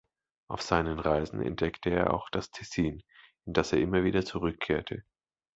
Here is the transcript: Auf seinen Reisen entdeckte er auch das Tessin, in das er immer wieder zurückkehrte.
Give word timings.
Auf 0.49 0.63
seinen 0.63 0.97
Reisen 0.97 1.43
entdeckte 1.43 1.91
er 1.91 2.11
auch 2.11 2.27
das 2.31 2.49
Tessin, 2.49 3.03
in 3.45 3.53
das 3.53 3.71
er 3.71 3.77
immer 3.81 4.03
wieder 4.03 4.25
zurückkehrte. 4.25 5.03